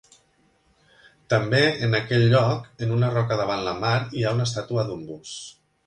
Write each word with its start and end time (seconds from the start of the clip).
També 1.33 1.59
en 1.89 1.95
aquell 1.99 2.25
lloc, 2.33 2.65
en 2.87 2.97
una 2.99 3.13
roca 3.19 3.41
davant 3.43 3.65
la 3.71 3.79
mar, 3.87 3.95
hi 4.19 4.27
ha 4.31 4.37
una 4.39 4.49
estàtua 4.51 4.89
d'un 4.91 5.11
bus. 5.13 5.37